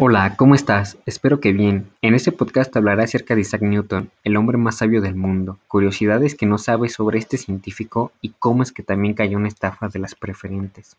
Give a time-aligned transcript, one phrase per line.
[0.00, 0.96] Hola, ¿cómo estás?
[1.06, 1.90] Espero que bien.
[2.02, 6.36] En este podcast hablaré acerca de Isaac Newton, el hombre más sabio del mundo, curiosidades
[6.36, 9.98] que no sabes sobre este científico y cómo es que también cayó en estafa de
[9.98, 10.96] las preferentes.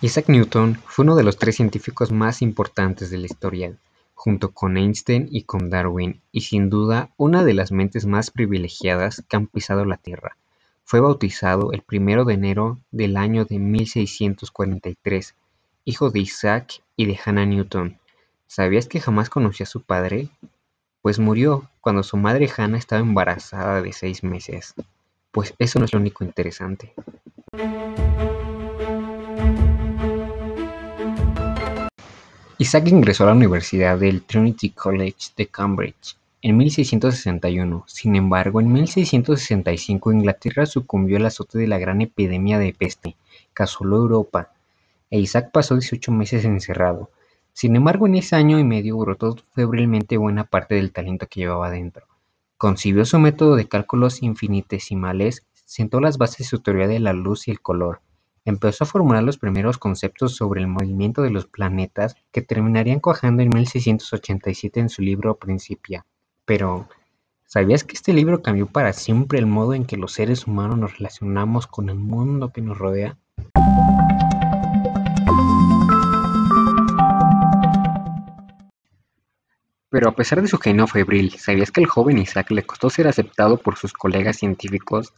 [0.00, 3.72] Isaac Newton fue uno de los tres científicos más importantes de la historia,
[4.14, 9.24] junto con Einstein y con Darwin, y sin duda una de las mentes más privilegiadas
[9.28, 10.36] que han pisado la Tierra.
[10.90, 15.36] Fue bautizado el primero de enero del año de 1643,
[15.84, 18.00] hijo de Isaac y de Hannah Newton.
[18.48, 20.30] ¿Sabías que jamás conoció a su padre?
[21.00, 24.74] Pues murió cuando su madre Hannah estaba embarazada de seis meses.
[25.30, 26.92] Pues eso no es lo único interesante.
[32.58, 37.84] Isaac ingresó a la Universidad del Trinity College de Cambridge en 1661.
[37.86, 43.16] Sin embargo, en 1665 Inglaterra sucumbió al azote de la gran epidemia de peste
[43.54, 44.52] que asoló Europa,
[45.10, 47.10] e Isaac pasó 18 meses encerrado.
[47.52, 51.70] Sin embargo, en ese año y medio brotó febrilmente buena parte del talento que llevaba
[51.70, 52.06] dentro.
[52.56, 57.48] Concibió su método de cálculos infinitesimales, sentó las bases de su teoría de la luz
[57.48, 58.00] y el color,
[58.44, 63.42] empezó a formular los primeros conceptos sobre el movimiento de los planetas que terminarían cuajando
[63.42, 66.06] en 1687 en su libro Principia.
[66.50, 66.88] Pero,
[67.46, 70.98] ¿sabías que este libro cambió para siempre el modo en que los seres humanos nos
[70.98, 73.16] relacionamos con el mundo que nos rodea?
[79.90, 83.06] Pero a pesar de su genio febril, ¿sabías que al joven Isaac le costó ser
[83.06, 85.14] aceptado por sus colegas científicos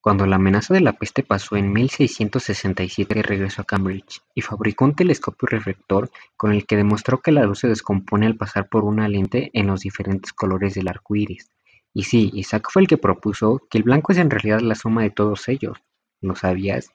[0.00, 4.94] cuando la amenaza de la peste pasó en 1667 regresó a Cambridge y fabricó un
[4.94, 9.08] telescopio reflector con el que demostró que la luz se descompone al pasar por una
[9.08, 11.50] lente en los diferentes colores del arco iris.
[11.92, 15.02] Y sí, Isaac fue el que propuso que el blanco es en realidad la suma
[15.02, 15.78] de todos ellos.
[16.20, 16.92] ¿Lo sabías?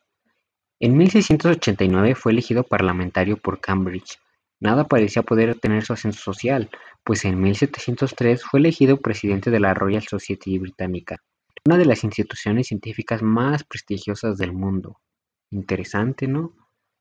[0.79, 4.17] En 1689 fue elegido parlamentario por Cambridge.
[4.61, 6.69] Nada parecía poder obtener su ascenso social,
[7.03, 11.22] pues en 1703 fue elegido presidente de la Royal Society británica
[11.66, 15.00] una de las instituciones científicas más prestigiosas del mundo.
[15.50, 16.51] Interesante, ¿no?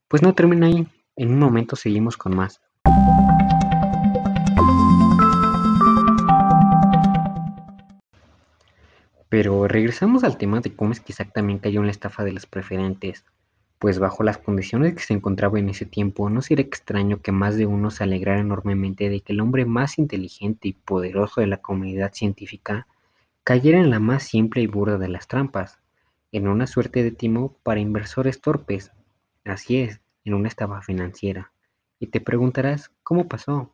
[0.07, 0.87] Pues no termina ahí.
[1.17, 2.61] En un momento seguimos con más.
[9.29, 11.13] Pero regresamos al tema de cómo es que
[11.61, 13.25] cayó en la estafa de las preferentes.
[13.81, 17.57] Pues bajo las condiciones que se encontraba en ese tiempo, no sería extraño que más
[17.57, 21.57] de uno se alegrara enormemente de que el hombre más inteligente y poderoso de la
[21.57, 22.87] comunidad científica
[23.45, 25.81] cayera en la más simple y burda de las trampas,
[26.31, 28.93] en una suerte de timo para inversores torpes.
[29.45, 31.51] Así es, en una estafa financiera.
[31.99, 33.73] Y te preguntarás, ¿cómo pasó?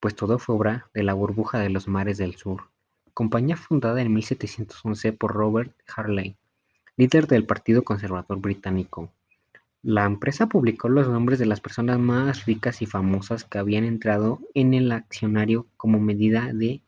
[0.00, 2.64] Pues todo fue obra de la burbuja de los mares del sur,
[3.14, 6.36] compañía fundada en 1711 por Robert Harley,
[6.96, 9.10] líder del Partido Conservador Británico.
[9.82, 14.40] La empresa publicó los nombres de las personas más ricas y famosas que habían entrado
[14.52, 16.82] en el accionario como medida de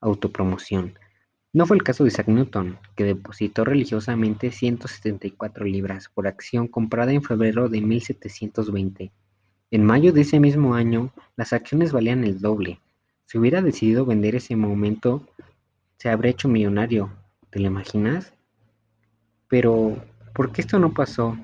[0.00, 0.94] autopromoción
[1.52, 7.12] no fue el caso de Isaac Newton, que depositó religiosamente 174 libras por acción comprada
[7.12, 9.10] en febrero de 1720.
[9.72, 12.80] En mayo de ese mismo año, las acciones valían el doble.
[13.26, 15.26] Si hubiera decidido vender ese momento,
[15.96, 17.10] se habría hecho millonario.
[17.50, 18.32] ¿Te lo imaginas?
[19.48, 19.96] Pero,
[20.32, 21.36] ¿por qué esto no pasó?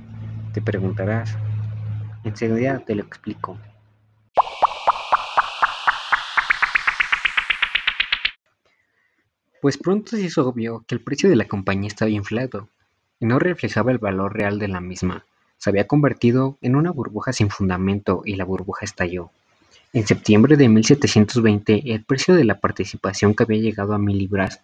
[0.54, 1.36] Te preguntarás.
[2.22, 3.58] Enseguida te lo explico.
[9.60, 12.68] Pues pronto se hizo obvio que el precio de la compañía estaba inflado
[13.18, 15.24] y no reflejaba el valor real de la misma.
[15.58, 19.30] Se había convertido en una burbuja sin fundamento y la burbuja estalló.
[19.92, 24.60] En septiembre de 1720 el precio de la participación que había llegado a mil libras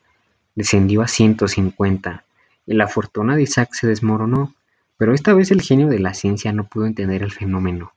[0.55, 2.25] descendió a 150
[2.67, 4.55] y la fortuna de Isaac se desmoronó,
[4.99, 7.93] pero esta vez el genio de la ciencia no pudo entender el fenómeno.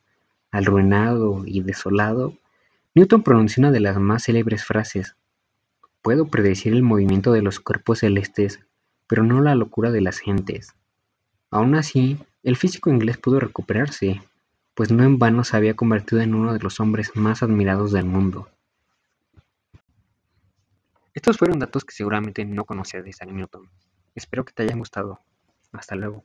[0.52, 2.34] Arruinado y desolado,
[2.94, 5.16] Newton pronunció una de las más célebres frases,
[6.06, 8.60] Puedo predecir el movimiento de los cuerpos celestes,
[9.08, 10.76] pero no la locura de las gentes.
[11.50, 14.22] Aun así, el físico inglés pudo recuperarse,
[14.76, 18.06] pues no en vano se había convertido en uno de los hombres más admirados del
[18.06, 18.48] mundo.
[21.16, 23.68] Estos fueron datos que seguramente no conocías de Isaac Newton.
[24.14, 25.22] Espero que te hayan gustado.
[25.72, 26.24] Hasta luego.